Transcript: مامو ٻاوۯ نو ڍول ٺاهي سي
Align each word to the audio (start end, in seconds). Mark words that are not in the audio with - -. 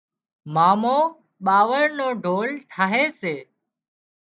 مامو 0.53 0.97
ٻاوۯ 1.45 1.83
نو 1.97 2.07
ڍول 2.23 2.49
ٺاهي 2.71 3.05
سي 3.19 3.35